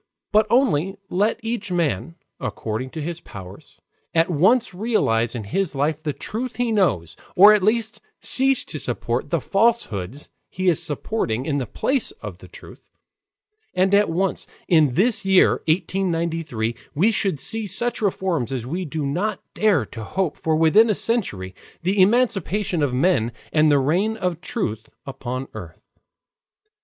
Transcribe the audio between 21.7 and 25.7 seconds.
the emancipation of men and the reign of truth upon